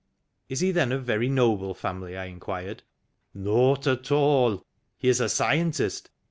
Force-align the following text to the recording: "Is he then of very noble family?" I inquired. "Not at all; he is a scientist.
"Is 0.49 0.61
he 0.61 0.71
then 0.71 0.91
of 0.93 1.03
very 1.03 1.29
noble 1.29 1.75
family?" 1.75 2.17
I 2.17 2.25
inquired. 2.25 2.81
"Not 3.35 3.85
at 3.85 4.11
all; 4.11 4.65
he 4.97 5.09
is 5.09 5.21
a 5.21 5.29
scientist. 5.29 6.09